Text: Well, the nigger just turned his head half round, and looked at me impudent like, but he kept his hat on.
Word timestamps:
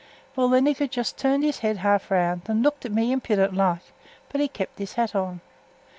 Well, 0.35 0.47
the 0.49 0.57
nigger 0.61 0.89
just 0.89 1.15
turned 1.15 1.43
his 1.43 1.59
head 1.59 1.77
half 1.77 2.09
round, 2.09 2.41
and 2.49 2.63
looked 2.63 2.85
at 2.85 2.91
me 2.91 3.11
impudent 3.11 3.53
like, 3.53 3.81
but 4.29 4.41
he 4.41 4.47
kept 4.47 4.79
his 4.79 4.93
hat 4.93 5.13
on. 5.13 5.41